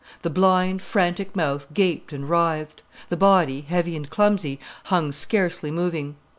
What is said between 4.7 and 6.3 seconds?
hung scarcely moving.